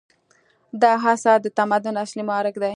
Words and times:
دا 0.81 0.91
هڅه 1.03 1.31
د 1.43 1.45
تمدن 1.57 1.95
اصلي 2.03 2.23
محرک 2.29 2.55
دی. 2.61 2.69